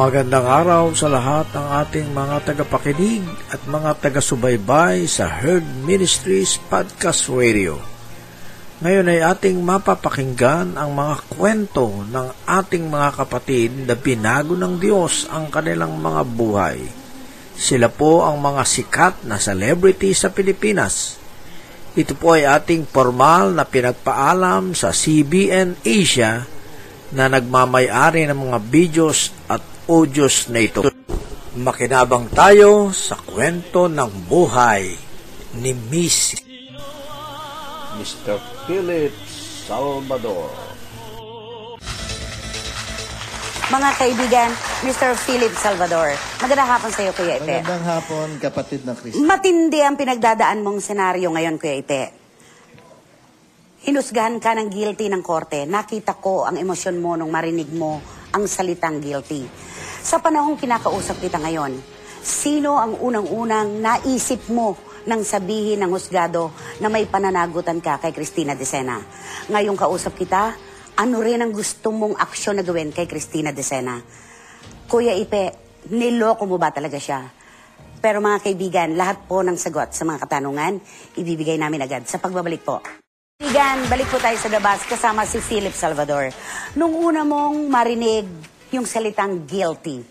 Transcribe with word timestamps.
Magandang 0.00 0.48
araw 0.48 0.96
sa 0.96 1.12
lahat 1.12 1.52
ng 1.52 1.66
ating 1.84 2.08
mga 2.16 2.36
tagapakinig 2.48 3.20
at 3.52 3.60
mga 3.68 4.00
taga-subaybay 4.00 5.04
sa 5.04 5.28
Herd 5.28 5.84
Ministries 5.84 6.56
Podcast 6.56 7.28
Radio. 7.28 7.76
Ngayon 8.80 9.12
ay 9.12 9.20
ating 9.20 9.60
mapapakinggan 9.60 10.80
ang 10.80 10.96
mga 10.96 11.20
kwento 11.28 12.00
ng 12.08 12.32
ating 12.48 12.88
mga 12.88 13.08
kapatid 13.12 13.76
na 13.84 13.92
binago 13.92 14.56
ng 14.56 14.80
Diyos 14.80 15.28
ang 15.28 15.52
kanilang 15.52 16.00
mga 16.00 16.24
buhay. 16.24 16.80
Sila 17.60 17.92
po 17.92 18.24
ang 18.24 18.40
mga 18.40 18.64
sikat 18.64 19.28
na 19.28 19.36
celebrity 19.36 20.16
sa 20.16 20.32
Pilipinas. 20.32 21.20
Ito 21.92 22.16
po 22.16 22.40
ay 22.40 22.48
ating 22.48 22.88
formal 22.88 23.52
na 23.52 23.68
pinagpaalam 23.68 24.72
sa 24.72 24.96
CBN 24.96 25.84
Asia 25.84 26.48
na 27.12 27.28
nagmamayari 27.28 28.24
ng 28.24 28.48
mga 28.48 28.58
videos 28.64 29.28
at 29.44 29.60
audios 29.90 30.46
na 30.54 30.62
ito. 30.62 30.86
Makinabang 31.58 32.30
tayo 32.30 32.94
sa 32.94 33.18
kwento 33.18 33.90
ng 33.90 34.30
buhay 34.30 34.86
ni 35.58 35.74
Miss 35.90 36.38
Mr. 37.98 38.38
Philip 38.70 39.10
Salvador. 39.66 40.46
Mga 43.70 43.90
kaibigan, 43.98 44.50
Mr. 44.86 45.14
Philip 45.18 45.54
Salvador. 45.58 46.14
Magandang 46.38 46.70
hapon 46.70 46.90
sa 46.94 47.00
iyo, 47.06 47.12
Kuya 47.14 47.38
Ipe. 47.42 47.58
Magandang 47.58 47.86
hapon, 47.86 48.26
kapatid 48.38 48.86
na 48.86 48.94
Chris. 48.94 49.14
Matindi 49.18 49.82
ang 49.82 49.98
pinagdadaan 49.98 50.62
mong 50.62 50.78
senaryo 50.78 51.34
ngayon, 51.34 51.58
Kuya 51.58 51.76
Ipe. 51.82 52.02
Hinusgahan 53.90 54.38
ka 54.38 54.54
ng 54.54 54.70
guilty 54.70 55.10
ng 55.10 55.22
korte. 55.22 55.66
Nakita 55.66 56.18
ko 56.18 56.46
ang 56.46 56.58
emosyon 56.58 56.98
mo 56.98 57.18
nung 57.18 57.30
marinig 57.30 57.70
mo 57.74 58.19
ang 58.32 58.44
salitang 58.46 59.02
guilty. 59.02 59.46
Sa 60.00 60.22
panahong 60.22 60.56
kinakausap 60.56 61.20
kita 61.20 61.36
ngayon, 61.42 61.76
sino 62.20 62.76
ang 62.76 62.96
unang-unang 63.00 63.80
naisip 63.80 64.48
mo 64.52 64.76
nang 65.08 65.24
sabihin 65.24 65.80
ng 65.80 65.90
husgado 65.92 66.52
na 66.80 66.92
may 66.92 67.08
pananagutan 67.08 67.80
ka 67.80 67.96
kay 68.00 68.12
Cristina 68.12 68.52
De 68.52 68.68
Sena? 68.68 69.00
Ngayong 69.48 69.76
kausap 69.76 70.16
kita, 70.16 70.56
ano 71.00 71.16
rin 71.24 71.40
ang 71.40 71.52
gusto 71.52 71.88
mong 71.92 72.20
aksyon 72.20 72.60
na 72.60 72.64
gawin 72.64 72.92
kay 72.92 73.08
Cristina 73.08 73.52
De 73.52 73.64
Sena? 73.64 73.96
Kuya 74.90 75.16
Ipe, 75.16 75.56
niloko 75.88 76.44
mo 76.44 76.60
ba 76.60 76.68
talaga 76.74 77.00
siya? 77.00 77.24
Pero 78.00 78.24
mga 78.24 78.40
kaibigan, 78.40 78.96
lahat 78.96 79.28
po 79.28 79.44
ng 79.44 79.60
sagot 79.60 79.92
sa 79.92 80.08
mga 80.08 80.24
katanungan, 80.24 80.80
ibibigay 81.20 81.60
namin 81.60 81.84
agad 81.84 82.08
sa 82.08 82.16
pagbabalik 82.16 82.64
po. 82.64 82.99
Kaibigan, 83.40 83.88
balik 83.88 84.12
po 84.12 84.20
tayo 84.20 84.36
sa 84.36 84.52
labas 84.52 84.84
kasama 84.84 85.24
si 85.24 85.40
Philip 85.40 85.72
Salvador. 85.72 86.28
Nung 86.76 86.92
una 86.92 87.24
mong 87.24 87.72
marinig 87.72 88.28
yung 88.68 88.84
salitang 88.84 89.48
guilty, 89.48 90.04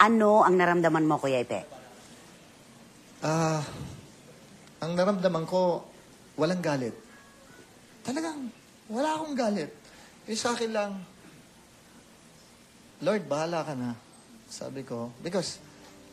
ano 0.00 0.40
ang 0.40 0.56
naramdaman 0.56 1.04
mo, 1.04 1.20
Kuya 1.20 1.44
Ipe? 1.44 1.60
Ah, 3.20 3.60
ang 4.80 4.96
naramdaman 4.96 5.44
ko, 5.44 5.84
walang 6.40 6.64
galit. 6.64 6.96
Talagang, 8.00 8.48
wala 8.88 9.12
akong 9.12 9.36
galit. 9.36 9.68
Yung 10.24 10.40
sa 10.40 10.56
akin 10.56 10.72
lang, 10.72 11.04
Lord, 13.04 13.28
bahala 13.28 13.60
ka 13.60 13.76
na. 13.76 13.92
Sabi 14.48 14.88
ko, 14.88 15.12
because, 15.20 15.60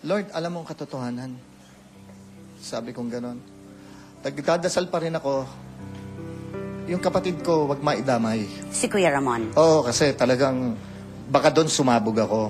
Lord, 0.03 0.27
alam 0.35 0.51
mong 0.51 0.67
katotohanan. 0.67 1.31
Sabi 2.59 2.91
kong 2.91 3.07
ganon. 3.07 3.39
Nagdadasal 4.19 4.91
pa 4.91 4.99
rin 4.99 5.15
ako, 5.15 5.47
yung 6.85 6.99
kapatid 6.99 7.41
ko, 7.41 7.65
wag 7.65 7.79
maidamay. 7.79 8.45
Si 8.69 8.87
Kuya 8.87 9.09
Ramon. 9.09 9.53
Oo, 9.53 9.81
kasi 9.81 10.13
talagang, 10.13 10.73
baka 11.27 11.49
doon 11.49 11.67
sumabog 11.67 12.17
ako. 12.17 12.41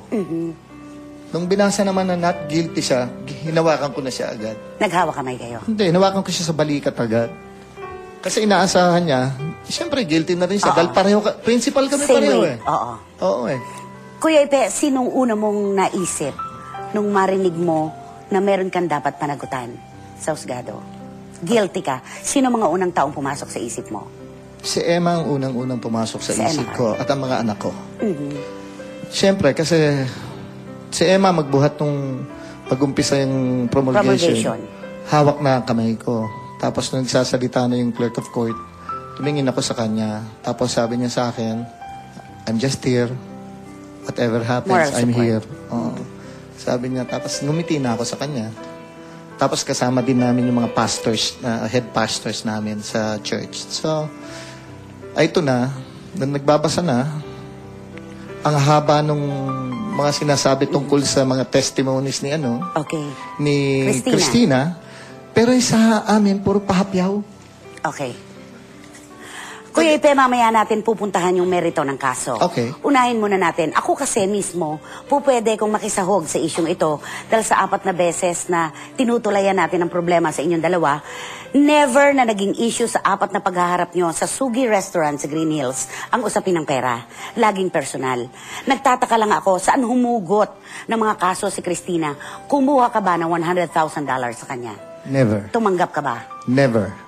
Nung 1.31 1.47
binasa 1.47 1.81
naman 1.81 2.05
na 2.05 2.19
not 2.19 2.47
guilty 2.47 2.83
siya, 2.83 3.07
hinawakan 3.47 3.91
ko 3.91 3.99
na 4.03 4.11
siya 4.11 4.35
agad. 4.35 4.55
Naghawa 4.77 5.15
kamay 5.15 5.39
kayo. 5.39 5.63
Hindi, 5.63 5.87
hinawakan 5.87 6.21
ko 6.21 6.29
siya 6.29 6.45
sa 6.45 6.55
balikat 6.55 6.91
agad. 6.93 7.31
Kasi 8.21 8.45
inaasahan 8.45 9.01
niya, 9.01 9.21
siyempre 9.65 10.05
guilty 10.05 10.35
na 10.35 10.45
rin 10.45 10.59
siya. 10.59 10.69
Oo. 10.69 10.77
Dahil 10.77 10.91
pareho, 10.91 11.19
ka, 11.23 11.31
principal 11.41 11.87
kami 11.87 12.03
Same 12.05 12.15
pareho 12.19 12.41
way. 12.43 12.53
eh. 12.53 12.57
Oo. 12.67 12.91
Oo 13.23 13.41
eh. 13.47 13.59
Kuya 14.21 14.45
Ipe, 14.45 14.69
sinong 14.69 15.09
una 15.09 15.33
mong 15.33 15.73
naisip 15.73 16.35
nung 16.93 17.09
marinig 17.09 17.55
mo 17.55 17.89
na 18.29 18.37
meron 18.37 18.69
kang 18.69 18.85
dapat 18.85 19.17
panagutan 19.17 19.73
sa 20.21 20.35
husgado? 20.35 20.77
Guilty 21.41 21.81
ka. 21.81 22.05
Sino 22.21 22.53
mga 22.53 22.69
unang 22.69 22.93
taong 22.93 23.09
pumasok 23.09 23.49
sa 23.49 23.57
isip 23.57 23.89
mo? 23.89 24.05
Si 24.61 24.77
Emma 24.79 25.17
ang 25.17 25.25
unang-unang 25.25 25.81
pumasok 25.81 26.21
sa 26.21 26.31
Si 26.31 26.41
isip 26.41 26.69
Emma. 26.69 26.77
ko 26.77 26.85
at 26.93 27.09
ang 27.09 27.21
mga 27.21 27.41
anak 27.41 27.57
ko. 27.57 27.73
Mhm. 27.97 28.29
Siyempre, 29.09 29.51
kasi 29.51 30.05
si 30.93 31.03
Emma 31.03 31.33
magbuhat 31.33 31.81
nung 31.81 32.23
pag-umpisa 32.69 33.19
yung 33.19 33.67
promulgation. 33.67 34.37
Promulgation. 34.37 34.59
Hawak 35.09 35.37
na 35.41 35.65
kamay 35.65 35.97
ko. 35.97 36.29
Tapos 36.61 36.93
nung 36.93 37.01
nagsasalita 37.03 37.65
na 37.65 37.75
yung 37.75 37.91
clerk 37.91 38.15
of 38.21 38.29
court, 38.29 38.55
tumingin 39.17 39.49
ako 39.49 39.59
sa 39.59 39.73
kanya. 39.73 40.21
Tapos 40.39 40.71
sabi 40.71 40.95
niya 40.95 41.09
sa 41.11 41.23
akin, 41.33 41.65
I'm 42.47 42.61
just 42.61 42.79
here. 42.85 43.09
Whatever 44.05 44.41
happens, 44.45 44.71
Moral 44.71 44.93
I'm 44.97 45.09
support. 45.11 45.25
here. 45.25 45.43
Oo. 45.73 45.93
Sabi 46.55 46.93
niya, 46.93 47.03
tapos 47.09 47.41
ngumiti 47.41 47.81
na 47.81 47.97
ako 47.97 48.05
sa 48.05 48.17
kanya. 48.21 48.53
Tapos 49.35 49.65
kasama 49.65 50.05
din 50.05 50.21
namin 50.21 50.45
yung 50.45 50.61
mga 50.61 50.73
pastors, 50.77 51.33
na 51.41 51.65
head 51.65 51.89
pastors 51.89 52.45
namin 52.45 52.77
sa 52.79 53.17
church. 53.25 53.57
So, 53.73 54.05
ay 55.15 55.27
ito 55.27 55.43
na, 55.43 55.71
nung 56.15 56.31
nagbabasa 56.31 56.79
na, 56.79 57.07
ang 58.41 58.57
haba 58.57 59.03
nung 59.05 59.21
mga 59.91 60.11
sinasabi 60.15 60.65
tungkol 60.65 61.03
sa 61.05 61.21
mga 61.27 61.45
testimonies 61.45 62.23
ni 62.25 62.33
ano, 62.33 62.63
Okay. 62.73 63.05
ni 63.37 63.55
Christina. 63.85 64.11
Christina. 64.11 64.59
Pero 65.31 65.51
sa 65.61 66.03
amin, 66.07 66.41
puro 66.43 66.59
pahapyaw. 66.59 67.21
Okay. 67.85 68.11
Kuya 69.71 69.95
Ipe, 69.95 70.11
mamaya 70.11 70.51
natin 70.51 70.83
pupuntahan 70.83 71.39
yung 71.39 71.47
merito 71.47 71.79
ng 71.79 71.95
kaso. 71.95 72.35
Okay. 72.35 72.75
Unahin 72.83 73.23
muna 73.23 73.39
natin. 73.39 73.71
Ako 73.71 73.95
kasi 73.95 74.27
mismo, 74.27 74.83
po 75.07 75.23
pwede 75.23 75.55
kong 75.55 75.79
makisahog 75.79 76.27
sa 76.27 76.35
isyong 76.43 76.67
ito 76.75 76.99
dahil 77.31 77.43
sa 77.47 77.63
apat 77.63 77.87
na 77.87 77.95
beses 77.95 78.51
na 78.51 78.75
tinutulayan 78.99 79.55
natin 79.55 79.87
ang 79.87 79.91
problema 79.91 80.27
sa 80.35 80.43
inyong 80.43 80.59
dalawa, 80.59 80.99
never 81.55 82.11
na 82.11 82.27
naging 82.27 82.59
issue 82.59 82.87
sa 82.87 82.99
apat 82.99 83.31
na 83.31 83.39
paghaharap 83.39 83.95
nyo 83.95 84.11
sa 84.11 84.27
Sugi 84.27 84.67
Restaurant 84.67 85.15
sa 85.15 85.31
Green 85.31 85.55
Hills 85.55 85.87
ang 86.11 86.27
usapin 86.27 86.59
ng 86.59 86.67
pera. 86.67 87.07
Laging 87.39 87.71
personal. 87.71 88.27
Nagtataka 88.67 89.15
lang 89.15 89.31
ako 89.31 89.55
saan 89.55 89.87
humugot 89.87 90.51
ng 90.91 90.99
mga 90.99 91.15
kaso 91.15 91.47
si 91.47 91.63
Christina. 91.63 92.11
Kumuha 92.51 92.91
ka 92.91 92.99
ba 92.99 93.15
ng 93.15 93.31
$100,000 93.31 93.71
sa 94.35 94.45
kanya? 94.51 94.75
Never. 95.07 95.47
Tumanggap 95.49 95.95
ka 95.95 96.03
ba? 96.03 96.27
Never. 96.43 97.00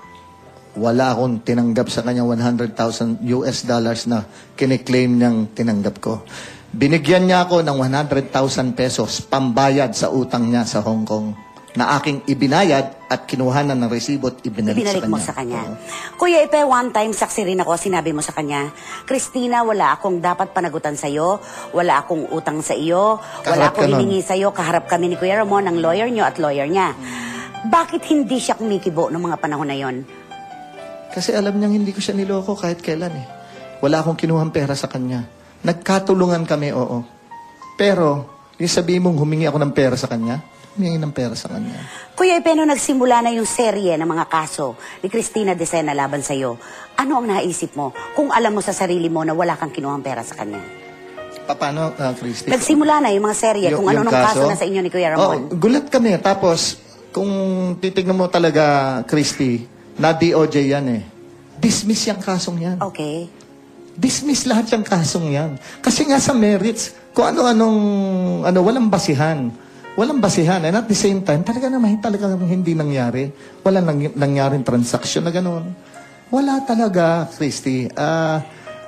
Wala 0.73 1.13
akong 1.13 1.45
tinanggap 1.45 1.87
sa 1.93 2.01
kanya 2.01 2.25
100,000 2.25 3.21
US 3.37 3.57
dollars 3.69 4.09
na 4.09 4.25
kiniklaim 4.57 5.21
niyang 5.21 5.53
tinanggap 5.53 6.01
ko. 6.01 6.25
Binigyan 6.73 7.29
niya 7.29 7.45
ako 7.45 7.61
ng 7.61 7.77
100,000 7.77 8.73
pesos 8.73 9.21
pambayad 9.21 9.93
sa 9.93 10.09
utang 10.09 10.49
niya 10.49 10.65
sa 10.65 10.81
Hong 10.81 11.05
Kong 11.05 11.53
na 11.73 11.97
aking 11.97 12.25
ibinayad 12.29 13.09
at 13.09 13.25
kinuhanan 13.25 13.77
ng 13.77 13.89
resibo 13.89 14.29
at 14.29 14.41
ibinalik, 14.45 14.81
Binalik 14.81 15.01
sa 15.01 15.05
kanya. 15.05 15.13
mo 15.13 15.17
sa 15.17 15.33
kanya. 15.33 15.61
Oo. 15.61 15.73
Kuya 16.21 16.45
Ipe, 16.45 16.61
one 16.61 16.93
time 16.93 17.13
saksi 17.13 17.49
rin 17.49 17.61
ako, 17.61 17.77
sinabi 17.77 18.13
mo 18.13 18.21
sa 18.21 18.33
kanya, 18.33 18.69
Christina, 19.09 19.65
wala 19.65 19.97
akong 19.97 20.21
dapat 20.21 20.53
panagutan 20.53 20.93
sa'yo, 20.93 21.41
wala 21.73 22.05
akong 22.05 22.29
utang 22.29 22.61
sa 22.61 22.77
iyo, 22.77 23.17
wala 23.45 23.73
akong 23.73 23.89
hiningi 23.89 24.21
sa'yo, 24.21 24.53
kaharap 24.53 24.85
kami 24.85 25.13
ni 25.13 25.15
Kuya 25.17 25.41
Ramon, 25.41 25.65
ang 25.65 25.77
lawyer 25.81 26.09
nyo 26.09 26.25
at 26.25 26.37
lawyer 26.37 26.69
niya. 26.69 26.93
Bakit 27.63 28.05
hindi 28.09 28.37
siya 28.37 28.53
kumikibo 28.53 29.09
noong 29.09 29.33
mga 29.33 29.37
panahon 29.41 29.69
na 29.69 29.77
yon? 29.77 30.05
Kasi 31.13 31.29
alam 31.31 31.53
niyang 31.53 31.77
hindi 31.77 31.93
ko 31.93 32.01
siya 32.01 32.17
niloko 32.17 32.57
kahit 32.57 32.81
kailan 32.81 33.13
eh. 33.13 33.25
Wala 33.85 34.01
akong 34.01 34.17
kinuhang 34.17 34.49
pera 34.49 34.73
sa 34.73 34.89
kanya. 34.89 35.29
Nagkatulungan 35.61 36.49
kami, 36.49 36.73
oo. 36.73 37.05
Pero, 37.77 38.25
yung 38.57 38.71
sabihin 38.71 39.05
mong 39.05 39.21
humingi 39.21 39.45
ako 39.45 39.61
ng 39.61 39.73
pera 39.77 39.93
sa 39.93 40.09
kanya, 40.09 40.41
humingi 40.73 40.97
ng 40.97 41.13
pera 41.13 41.37
sa 41.37 41.53
kanya. 41.53 41.77
Kuya 42.17 42.41
Ipeno, 42.41 42.65
nagsimula 42.65 43.21
na 43.21 43.29
yung 43.29 43.45
serye 43.45 43.93
ng 43.93 44.09
mga 44.09 44.25
kaso 44.25 44.73
ni 45.01 45.07
Cristina 45.09 45.53
Decena 45.53 45.93
laban 45.93 46.25
sa'yo. 46.25 46.57
Ano 46.97 47.21
ang 47.21 47.29
naisip 47.29 47.77
mo 47.77 47.93
kung 48.17 48.33
alam 48.33 48.53
mo 48.53 48.61
sa 48.61 48.73
sarili 48.73 49.09
mo 49.09 49.21
na 49.21 49.37
wala 49.37 49.53
kang 49.53 49.69
kinuhang 49.69 50.01
pera 50.01 50.25
sa 50.25 50.33
kanya? 50.33 50.61
Pa- 51.45 51.57
Paano, 51.57 51.91
uh, 51.93 52.13
Christy? 52.17 52.49
Nagsimula 52.49 53.03
na 53.03 53.11
yung 53.11 53.25
mga 53.27 53.37
serye 53.37 53.67
Yung- 53.69 53.83
kung 53.83 53.89
ano 53.91 54.01
yung 54.01 54.09
nung 54.09 54.15
kaso 54.15 54.47
na 54.47 54.57
sa 54.57 54.65
inyo 54.65 54.81
ni 54.81 54.89
Kuya 54.89 55.13
Ramon. 55.13 55.51
Oo, 55.51 55.57
gulat 55.59 55.91
kami. 55.91 56.15
Tapos, 56.21 56.79
kung 57.11 57.29
titignan 57.77 58.15
mo 58.17 58.31
talaga, 58.31 59.01
Christy, 59.05 59.65
na 59.97 60.13
DOJ 60.13 60.55
yan 60.73 60.87
eh. 60.89 61.03
Dismiss 61.57 62.09
yung 62.09 62.21
kasong 62.21 62.57
yan. 62.59 62.77
Okay. 62.81 63.29
Dismiss 63.93 64.49
lahat 64.49 64.73
yung 64.73 64.85
kasong 64.85 65.29
yan. 65.29 65.51
Kasi 65.79 66.09
nga 66.09 66.17
sa 66.17 66.33
merits, 66.33 66.97
kung 67.13 67.29
ano-anong, 67.29 67.79
ano, 68.49 68.59
walang 68.65 68.89
basihan. 68.89 69.53
Walang 69.93 70.17
basihan. 70.17 70.65
And 70.65 70.73
at 70.73 70.89
the 70.89 70.97
same 70.97 71.21
time, 71.21 71.45
talaga 71.45 71.69
naman, 71.69 72.01
talaga 72.01 72.25
hindi 72.41 72.73
nangyari. 72.73 73.29
Wala 73.61 73.85
nang, 73.85 74.01
nangyaring 74.17 74.65
transaksyon 74.65 75.29
na 75.29 75.31
gano'n. 75.31 75.65
Wala 76.33 76.65
talaga, 76.65 77.29
Christy. 77.29 77.85
Ah, 77.93 78.41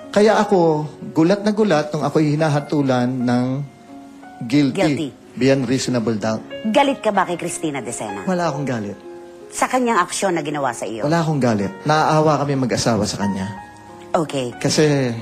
kaya 0.09 0.41
ako, 0.41 0.89
gulat 1.13 1.45
na 1.45 1.53
gulat 1.53 1.93
nung 1.93 2.01
ako'y 2.01 2.33
hinahatulan 2.33 3.05
ng 3.05 3.45
guilty. 4.49 4.81
Guilty. 4.81 5.09
Beyond 5.35 5.63
reasonable 5.67 6.17
doubt. 6.17 6.41
Galit 6.71 7.03
ka 7.03 7.11
ba 7.11 7.27
kay 7.27 7.35
Cristina 7.35 7.83
Decena? 7.83 8.23
Wala 8.23 8.49
akong 8.49 8.65
galit. 8.65 8.95
Sa 9.55 9.71
kanyang 9.71 10.03
aksyon 10.03 10.35
na 10.35 10.43
ginawa 10.43 10.75
sa 10.75 10.83
iyo? 10.83 11.07
Wala 11.07 11.23
akong 11.23 11.39
galit. 11.39 11.71
Naaawa 11.87 12.43
kami 12.43 12.59
mag-asawa 12.59 13.07
sa 13.07 13.23
kanya. 13.23 13.47
Okay. 14.11 14.51
Kasi 14.59 15.15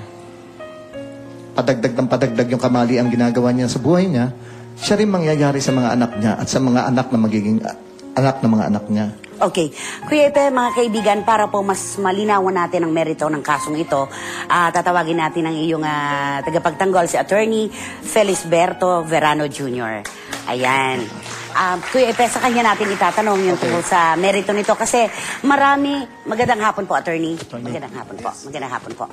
padagdag 1.54 1.94
ng 1.94 2.10
padagdag 2.10 2.50
yung 2.50 2.58
kamali 2.58 2.98
ang 2.98 3.14
ginagawa 3.14 3.54
niya 3.54 3.70
sa 3.70 3.78
buhay 3.78 4.10
niya, 4.10 4.34
siya 4.74 4.98
rin 4.98 5.14
mangyayari 5.14 5.62
sa 5.62 5.70
mga 5.70 5.94
anak 5.94 6.12
niya 6.18 6.34
at 6.42 6.50
sa 6.50 6.58
mga 6.58 6.82
anak 6.90 7.14
na 7.14 7.20
magiging 7.22 7.62
ah, 7.62 7.78
anak 8.18 8.42
ng 8.42 8.52
mga 8.58 8.66
anak 8.74 8.86
niya. 8.90 9.06
Okay. 9.38 9.70
Kuya 10.10 10.34
Epe, 10.34 10.50
mga 10.50 10.72
kaibigan, 10.82 11.20
para 11.22 11.46
po 11.46 11.62
mas 11.62 11.98
malinawan 12.02 12.58
natin 12.58 12.90
ang 12.90 12.94
merito 12.94 13.30
ng 13.30 13.44
kasong 13.46 13.78
ito, 13.78 14.10
ah, 14.50 14.74
tatawagin 14.74 15.22
natin 15.22 15.46
ang 15.46 15.58
iyong 15.58 15.86
ah, 15.86 16.42
tagapagtanggol, 16.42 17.06
si 17.06 17.22
Attorney 17.22 17.70
Felisberto 18.02 19.06
Verano 19.06 19.46
Jr. 19.46 20.02
Ayan. 20.50 21.06
Ah, 21.54 21.78
Kuya 21.78 22.10
Epe, 22.10 22.26
sa 22.26 22.42
kanya 22.42 22.74
natin 22.74 22.90
itatanong 22.90 23.38
yung 23.46 23.60
tungkol 23.62 23.86
sa 23.86 24.18
merito 24.18 24.50
nito 24.58 24.74
kasi 24.74 25.06
marami, 25.46 26.02
magandang 26.26 26.58
hapon 26.66 26.90
po, 26.90 26.98
Attorney. 26.98 27.38
Magandang 27.54 27.94
hapon 27.94 28.18
po. 28.18 28.34
Magandang 28.50 28.74
hapon 28.74 28.94
po. 28.98 29.06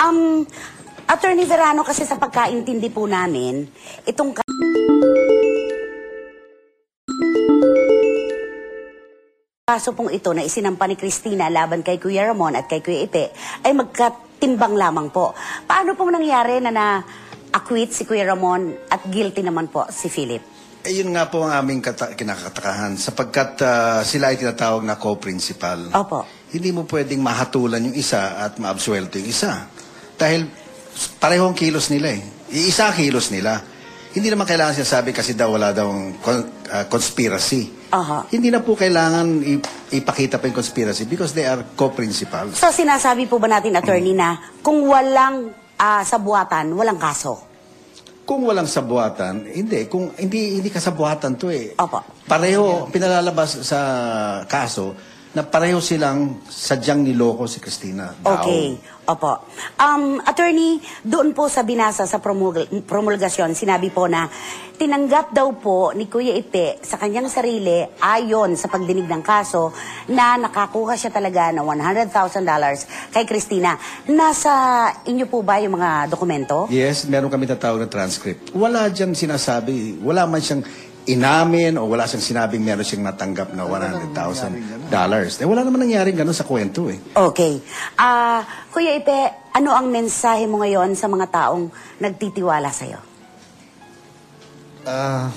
Um, 0.00 0.48
Attorney 1.04 1.44
Verano, 1.44 1.84
kasi 1.84 2.08
sa 2.08 2.16
pagkaintindi 2.16 2.88
po 2.88 3.04
namin, 3.04 3.68
itong 4.08 4.40
Kaso 9.66 9.92
pong 9.92 10.16
ito 10.16 10.32
na 10.32 10.48
isinampa 10.48 10.88
ni 10.88 10.96
Christina 10.96 11.52
laban 11.52 11.84
kay 11.84 12.00
Kuya 12.00 12.24
Ramon 12.24 12.56
at 12.56 12.72
kay 12.72 12.80
Kuya 12.80 13.04
Ipe 13.04 13.36
ay 13.68 13.76
magkatimbang 13.76 14.72
lamang 14.72 15.12
po. 15.12 15.36
Paano 15.68 15.92
pong 15.92 16.16
nangyari 16.16 16.56
na 16.64 16.72
na-acquit 16.72 17.92
si 17.92 18.08
Kuya 18.08 18.24
Ramon 18.24 18.72
at 18.88 19.04
guilty 19.12 19.44
naman 19.44 19.68
po 19.68 19.84
si 19.92 20.08
Philip? 20.08 20.55
Eh, 20.86 20.94
yun 20.94 21.10
nga 21.10 21.26
po 21.26 21.42
ang 21.42 21.50
aming 21.52 21.82
kata- 21.82 22.14
kinakatakahan 22.14 22.94
sapagkat 22.94 23.58
ah, 23.60 24.06
sila 24.06 24.30
ay 24.30 24.38
tinatawag 24.38 24.86
na 24.86 24.94
co-principal. 24.94 25.90
Opo. 25.90 26.22
Hindi 26.46 26.70
mo 26.70 26.86
pwedeng 26.86 27.18
mahatulan 27.18 27.82
yung 27.82 27.96
isa 27.98 28.38
at 28.38 28.54
maabsuelto 28.56 29.18
yung 29.18 29.26
isa. 29.26 29.66
Dahil 30.14 30.46
parehong 31.18 31.58
kilos 31.58 31.90
nila 31.90 32.14
eh. 32.14 32.22
Iisa 32.48 32.94
kilos 32.94 33.34
nila. 33.34 33.58
Hindi 34.14 34.30
naman 34.30 34.46
kailangan 34.46 34.78
sinasabi 34.78 35.10
kasi 35.10 35.34
daw 35.34 35.52
wala 35.52 35.74
daw 35.74 35.90
con- 36.22 36.48
ah, 36.70 36.86
conspiracy. 36.86 37.90
Aha. 37.90 38.30
Hindi 38.30 38.54
na 38.54 38.62
po 38.62 38.78
kailangan 38.78 39.42
ip- 39.42 39.66
ipakita 39.90 40.38
pa 40.38 40.46
yung 40.46 40.54
conspiracy 40.54 41.02
because 41.02 41.34
they 41.34 41.46
are 41.46 41.66
co-principals. 41.74 42.54
So 42.54 42.70
sinasabi 42.70 43.26
po 43.26 43.42
ba 43.42 43.50
natin, 43.50 43.74
attorney, 43.74 44.14
na 44.14 44.38
kung 44.62 44.86
walang 44.86 45.50
ah, 45.76 46.06
sabuatan, 46.06 46.70
walang 46.72 46.96
kaso? 46.96 47.45
Kung 48.26 48.42
walang 48.42 48.66
sabuatan, 48.66 49.46
hindi. 49.46 49.86
Kung 49.86 50.10
hindi 50.18 50.58
hindi 50.58 50.66
kasabuatan 50.66 51.38
to 51.38 51.46
eh. 51.48 51.78
Opo. 51.78 52.26
Pareho 52.26 52.90
pinalalabas 52.90 53.62
sa 53.62 53.80
kaso 54.50 55.15
na 55.36 55.44
pareho 55.44 55.84
silang 55.84 56.40
sadyang 56.48 57.04
niloko 57.04 57.44
si 57.44 57.60
Christina. 57.60 58.08
Dao. 58.24 58.40
Okay. 58.40 58.72
Opo. 59.06 59.38
Um, 59.78 60.18
attorney, 60.24 60.82
doon 61.04 61.30
po 61.30 61.46
sa 61.46 61.62
binasa 61.62 62.08
sa 62.08 62.18
promulg- 62.18 62.66
promulgasyon, 62.88 63.54
sinabi 63.54 63.92
po 63.92 64.08
na 64.08 64.26
tinanggap 64.80 65.30
daw 65.30 65.52
po 65.56 65.92
ni 65.94 66.10
Kuya 66.10 66.34
Ipe 66.34 66.82
sa 66.82 66.98
kanyang 66.98 67.30
sarili 67.30 67.86
ayon 68.02 68.58
sa 68.58 68.66
pagdinig 68.66 69.06
ng 69.06 69.22
kaso 69.22 69.70
na 70.10 70.40
nakakuha 70.40 70.98
siya 70.98 71.14
talaga 71.14 71.54
ng 71.54 71.62
$100,000 71.62 73.14
kay 73.14 73.24
Christina. 73.28 73.78
Nasa 74.10 74.52
inyo 75.06 75.28
po 75.30 75.44
ba 75.44 75.62
yung 75.62 75.78
mga 75.78 76.10
dokumento? 76.10 76.66
Yes, 76.66 77.06
meron 77.06 77.30
kami 77.30 77.46
tatawag 77.46 77.86
na 77.86 77.88
transcript. 77.88 78.50
Wala 78.58 78.90
dyan 78.90 79.14
sinasabi, 79.14 80.02
wala 80.02 80.26
man 80.26 80.42
siyang 80.42 80.66
inamin 81.06 81.78
o 81.78 81.86
wala 81.86 82.04
siyang 82.04 82.22
sinabing 82.22 82.62
meron 82.66 82.82
siyang 82.82 83.06
natanggap 83.06 83.54
na 83.54 83.62
$100,000. 83.62 84.90
Eh, 85.38 85.46
wala 85.46 85.62
naman 85.62 85.86
nangyaring 85.86 86.18
ganun 86.18 86.34
sa 86.34 86.42
kwento 86.42 86.90
eh. 86.90 86.98
Okay. 87.14 87.62
Ah, 87.94 88.42
Kuya 88.74 88.98
Ipe, 88.98 89.50
ano 89.54 89.70
ang 89.70 89.86
mensahe 89.86 90.50
mo 90.50 90.58
ngayon 90.60 90.98
sa 90.98 91.06
mga 91.06 91.26
taong 91.30 91.70
nagtitiwala 92.02 92.70
sa'yo? 92.74 93.00
Ah, 94.86 95.30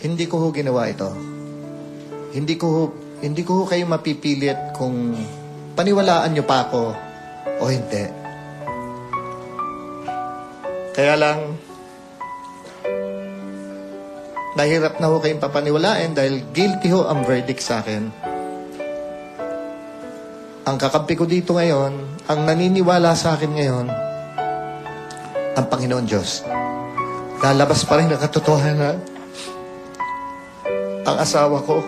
hindi 0.00 0.24
ko 0.30 0.34
ho 0.40 0.46
ginawa 0.54 0.86
ito. 0.86 1.10
Hindi 2.30 2.54
ko 2.54 2.66
ho, 2.70 2.82
hindi 3.20 3.42
ko 3.42 3.62
ho 3.62 3.62
kayo 3.66 3.84
mapipilit 3.90 4.72
kung 4.78 5.18
paniwalaan 5.74 6.30
niyo 6.30 6.46
pa 6.46 6.70
ako 6.70 6.94
o 7.58 7.64
hindi. 7.66 8.04
Kaya 10.94 11.14
lang, 11.18 11.58
nahirap 14.58 14.98
na 14.98 15.10
ho 15.10 15.20
kayong 15.20 15.42
papaniwalaan 15.42 16.16
dahil 16.16 16.46
guilty 16.50 16.90
ho 16.90 17.06
ang 17.06 17.22
verdict 17.22 17.62
sa 17.62 17.82
akin. 17.84 18.10
Ang 20.66 20.76
kakampi 20.78 21.14
ko 21.18 21.26
dito 21.26 21.54
ngayon, 21.58 21.92
ang 22.30 22.40
naniniwala 22.46 23.12
sa 23.18 23.34
akin 23.34 23.52
ngayon, 23.52 23.86
ang 25.58 25.66
Panginoon 25.66 26.06
Diyos 26.06 26.46
lalabas 27.40 27.88
pa 27.88 27.96
rin 27.96 28.12
ang 28.12 28.20
katotohanan. 28.20 28.96
Ang 31.08 31.16
asawa 31.16 31.64
ko. 31.64 31.80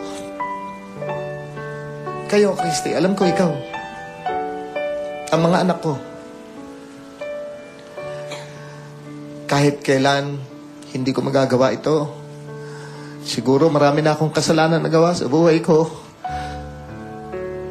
Kayo, 2.32 2.56
Christy, 2.56 2.96
alam 2.96 3.12
ko 3.12 3.28
ikaw. 3.28 3.52
Ang 5.36 5.40
mga 5.44 5.58
anak 5.68 5.78
ko. 5.84 6.00
Kahit 9.44 9.84
kailan, 9.84 10.40
hindi 10.96 11.12
ko 11.12 11.20
magagawa 11.20 11.76
ito. 11.76 12.21
Siguro 13.22 13.70
marami 13.70 14.02
na 14.02 14.18
akong 14.18 14.34
kasalanan 14.34 14.82
nagawa 14.82 15.14
sa 15.14 15.30
buhay 15.30 15.62
ko. 15.62 15.86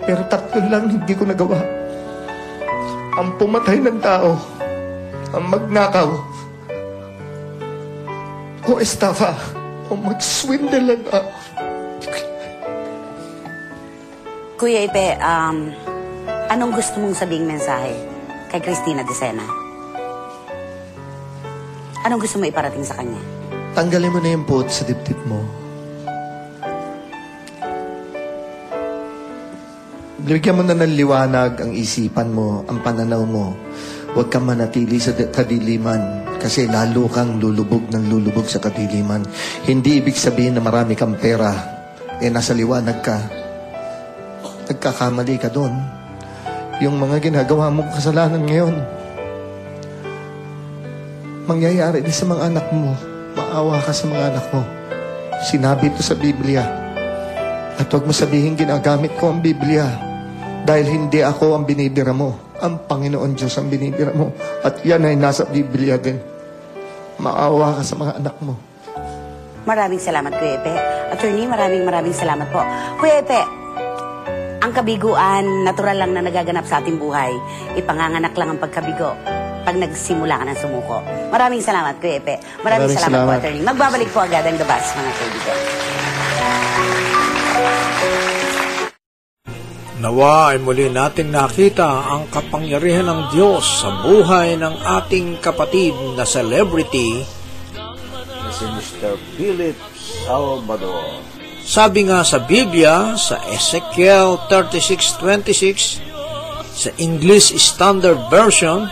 Pero 0.07 0.23
tatlo 0.31 0.59
lang 0.71 0.87
hindi 0.87 1.13
ko 1.13 1.27
nagawa. 1.27 1.59
Ang 3.19 3.35
pumatay 3.35 3.83
ng 3.83 3.99
tao. 3.99 4.39
Ang 5.31 5.45
magnakaw 5.47 6.09
o 8.67 8.79
estafa 8.79 9.35
o 9.91 9.95
mag-swindle 9.95 10.95
lang 10.95 11.03
ako. 11.07 11.31
Kuya 14.61 14.85
Ipe, 14.85 15.17
um, 15.17 15.73
anong 16.53 16.77
gusto 16.77 17.01
mong 17.01 17.17
sabing 17.17 17.49
mensahe 17.49 17.97
kay 18.53 18.61
Christina 18.61 19.01
Decena? 19.01 19.43
Anong 22.05 22.21
gusto 22.21 22.37
mo 22.37 22.45
iparating 22.45 22.85
sa 22.85 22.95
kanya? 23.01 23.40
Tanggalin 23.71 24.11
mo 24.11 24.19
na 24.19 24.35
yung 24.35 24.43
puot 24.43 24.67
sa 24.67 24.83
dibdib 24.83 25.15
mo. 25.23 25.39
Bigyan 30.21 30.59
mo 30.59 30.63
na 30.67 30.75
ng 30.75 30.91
liwanag 30.91 31.63
ang 31.63 31.71
isipan 31.71 32.35
mo, 32.35 32.67
ang 32.67 32.83
pananaw 32.83 33.23
mo. 33.23 33.55
Huwag 34.11 34.27
kang 34.27 34.43
manatili 34.43 34.99
sa 34.99 35.15
di- 35.15 35.31
kadiliman 35.31 36.27
kasi 36.35 36.67
lalo 36.67 37.07
kang 37.07 37.39
lulubog 37.39 37.87
ng 37.87 38.11
lulubog 38.11 38.43
sa 38.43 38.59
kadiliman. 38.59 39.23
Hindi 39.63 40.03
ibig 40.03 40.19
sabihin 40.19 40.59
na 40.59 40.63
marami 40.63 40.99
kang 40.99 41.15
pera, 41.15 41.55
eh 42.19 42.27
nasa 42.27 42.51
liwanag 42.51 42.99
ka. 42.99 43.17
Nagkakamali 44.67 45.35
ka 45.39 45.47
doon. 45.47 45.73
Yung 46.83 46.99
mga 46.99 47.23
ginagawa 47.23 47.71
mong 47.71 47.95
kasalanan 47.95 48.43
ngayon, 48.43 48.75
mangyayari 51.47 52.03
din 52.03 52.11
sa 52.11 52.27
mga 52.27 52.51
anak 52.51 52.67
mo. 52.75 53.10
Maawa 53.31 53.79
ka 53.79 53.95
sa 53.95 54.11
mga 54.11 54.35
anak 54.35 54.45
mo. 54.51 54.61
Sinabi 55.41 55.87
ito 55.87 56.03
sa 56.03 56.15
Biblia. 56.19 56.63
At 57.79 57.87
huwag 57.87 58.03
mo 58.03 58.13
sabihin 58.13 58.59
ginagamit 58.59 59.15
ko 59.15 59.31
ang 59.31 59.39
Biblia. 59.39 59.87
Dahil 60.67 60.85
hindi 60.85 61.23
ako 61.23 61.55
ang 61.55 61.63
binibira 61.63 62.11
mo. 62.11 62.35
Ang 62.61 62.85
Panginoon 62.85 63.33
Diyos 63.33 63.55
ang 63.57 63.71
binibira 63.71 64.11
mo. 64.11 64.35
At 64.61 64.83
yan 64.83 65.07
ay 65.07 65.15
nasa 65.15 65.47
Biblia 65.47 65.95
din. 65.95 66.19
Maawa 67.17 67.79
ka 67.79 67.83
sa 67.87 67.95
mga 67.95 68.13
anak 68.19 68.35
mo. 68.43 68.53
Maraming 69.63 70.01
salamat, 70.01 70.33
Kuya 70.35 70.57
Epe. 70.57 70.73
Attorney, 71.13 71.45
maraming 71.45 71.85
maraming 71.85 72.17
salamat 72.17 72.49
po. 72.49 72.61
Kuya 72.97 73.21
Epe, 73.21 73.41
ang 74.61 74.73
kabiguan, 74.73 75.65
natural 75.65 75.97
lang 75.97 76.11
na 76.13 76.21
nagaganap 76.25 76.65
sa 76.65 76.81
ating 76.81 76.97
buhay. 76.97 77.33
Ipanganganak 77.77 78.33
lang 78.37 78.53
ang 78.53 78.59
pagkabigo 78.61 79.30
pag 79.61 79.77
nagsimula 79.77 80.41
ka 80.41 80.45
ng 80.49 80.59
sumuko. 80.59 80.97
Maraming 81.29 81.61
salamat, 81.61 82.01
Kuya 82.01 82.17
Epe. 82.17 82.41
Maraming, 82.61 82.89
Maraming 82.89 82.97
salamat, 82.97 83.13
po, 83.13 83.29
salamat. 83.29 83.39
Attorney. 83.39 83.61
Magbabalik 83.61 84.09
po 84.09 84.19
agad 84.21 84.43
ang 84.45 84.57
The 84.57 84.65
Bus, 84.65 84.85
mga 84.93 85.11
kaibigan. 85.15 85.57
Nawa 90.01 90.33
ay 90.49 90.57
muli 90.57 90.89
nating 90.89 91.29
nakita 91.29 91.85
ang 91.85 92.25
kapangyarihan 92.33 93.05
ng 93.05 93.21
Diyos 93.29 93.85
sa 93.85 94.01
buhay 94.01 94.57
ng 94.57 94.81
ating 94.81 95.37
kapatid 95.37 95.93
na 96.17 96.25
celebrity. 96.25 97.21
na 98.41 98.49
si 98.49 98.65
Mr. 98.65 99.13
Philip 99.37 99.77
Salvador. 100.25 101.21
Sabi 101.61 102.09
nga 102.09 102.25
sa 102.25 102.41
Biblia, 102.41 103.13
sa 103.13 103.37
Ezekiel 103.53 104.41
36.26, 104.49 106.01
sa 106.73 106.89
English 106.97 107.53
Standard 107.61 108.17
Version, 108.33 108.89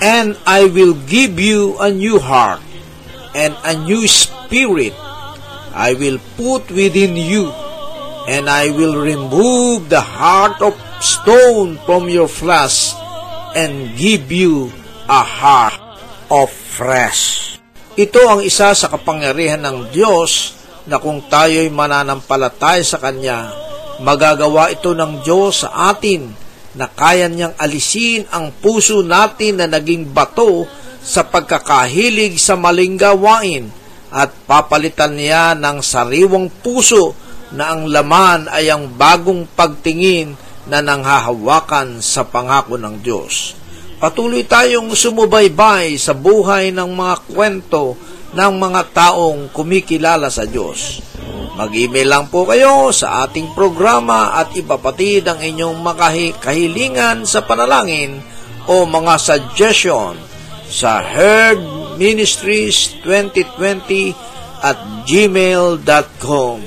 And 0.00 0.40
I 0.48 0.64
will 0.64 0.96
give 1.04 1.36
you 1.36 1.76
a 1.76 1.92
new 1.92 2.16
heart 2.16 2.64
and 3.36 3.52
a 3.62 3.76
new 3.76 4.08
spirit 4.08 4.96
I 5.70 5.94
will 5.94 6.18
put 6.34 6.66
within 6.74 7.14
you, 7.14 7.46
and 8.26 8.50
I 8.50 8.74
will 8.74 8.98
remove 8.98 9.86
the 9.86 10.02
heart 10.02 10.58
of 10.58 10.74
stone 10.98 11.78
from 11.86 12.10
your 12.10 12.26
flesh 12.26 12.90
and 13.54 13.94
give 13.94 14.34
you 14.34 14.74
a 15.06 15.22
heart 15.22 15.78
of 16.26 16.50
flesh. 16.50 17.54
Ito 17.94 18.20
ang 18.26 18.40
isa 18.42 18.74
sa 18.74 18.86
kapangyarihan 18.90 19.62
ng 19.62 19.94
Diyos 19.94 20.58
na 20.90 20.98
kung 20.98 21.22
tayo'y 21.22 21.70
mananampalataya 21.70 22.82
sa 22.82 22.98
Kanya, 22.98 23.54
magagawa 24.02 24.74
ito 24.74 24.90
ng 24.90 25.22
Diyos 25.22 25.62
sa 25.62 25.94
atin 25.94 26.34
na 26.78 26.86
kaya 26.86 27.26
niyang 27.26 27.54
alisin 27.58 28.26
ang 28.30 28.54
puso 28.54 29.02
natin 29.02 29.58
na 29.58 29.66
naging 29.66 30.06
bato 30.10 30.66
sa 31.00 31.26
pagkakahilig 31.26 32.38
sa 32.38 32.54
maling 32.54 32.94
gawain 32.94 33.72
at 34.10 34.30
papalitan 34.46 35.14
niya 35.14 35.54
ng 35.58 35.82
sariwang 35.82 36.50
puso 36.50 37.14
na 37.50 37.74
ang 37.74 37.90
laman 37.90 38.46
ay 38.46 38.70
ang 38.70 38.86
bagong 38.94 39.46
pagtingin 39.58 40.38
na 40.70 40.78
nanghahawakan 40.78 41.98
sa 41.98 42.22
pangako 42.22 42.78
ng 42.78 43.02
Diyos. 43.02 43.58
Patuloy 43.98 44.46
tayong 44.46 44.94
sumubaybay 44.94 45.98
sa 45.98 46.14
buhay 46.14 46.70
ng 46.70 46.90
mga 46.94 47.16
kwento 47.26 47.98
ng 48.30 48.52
mga 48.54 48.82
taong 48.94 49.50
kumikilala 49.50 50.30
sa 50.30 50.46
Diyos. 50.46 51.09
Mag-email 51.60 52.08
lang 52.08 52.26
po 52.32 52.48
kayo 52.48 52.88
sa 52.88 53.28
ating 53.28 53.52
programa 53.52 54.32
at 54.40 54.56
ipapatid 54.56 55.28
ang 55.28 55.44
inyong 55.44 55.76
makahi- 55.84 56.32
kahilingan 56.40 57.28
sa 57.28 57.44
panalangin 57.44 58.16
o 58.64 58.88
mga 58.88 59.20
suggestion 59.20 60.16
sa 60.64 61.04
Herd 61.04 61.60
Ministries 62.00 62.96
2020 63.04 64.16
at 64.64 65.04
gmail.com. 65.04 66.64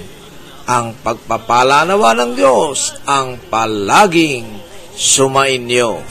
Ang 0.69 0.85
pagpapala 1.01 1.89
nawa 1.89 2.13
ng 2.13 2.37
Diyos 2.37 2.93
ang 3.09 3.41
palaging 3.49 4.45
sumainyo. 4.93 6.05